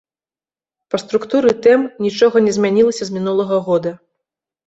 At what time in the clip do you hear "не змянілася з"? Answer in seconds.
2.47-3.17